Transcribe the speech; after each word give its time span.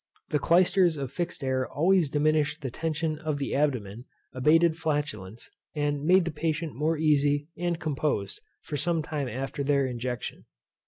The 0.29 0.39
clysters 0.39 0.97
of 0.97 1.11
fixed 1.11 1.43
air 1.43 1.71
always 1.71 2.09
diminished 2.09 2.61
the 2.63 2.71
tension 2.71 3.19
of 3.19 3.37
the 3.37 3.53
Abdomen, 3.53 4.05
abated 4.33 4.75
flatulence, 4.75 5.51
and 5.75 6.03
made 6.03 6.25
the 6.25 6.31
patient 6.31 6.73
more 6.73 6.97
easy 6.97 7.49
and 7.55 7.79
composed 7.79 8.41
for 8.63 8.77
some 8.77 9.03
time 9.03 9.27
after 9.29 9.63
their 9.63 9.85
injection. 9.85 10.45